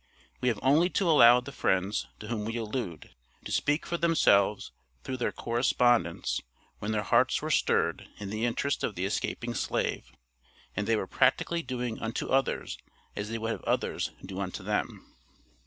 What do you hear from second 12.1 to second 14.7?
others as they would have others do unto